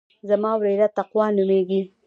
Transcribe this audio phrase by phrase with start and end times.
[0.29, 1.81] زما وريره تقوا نوميږي.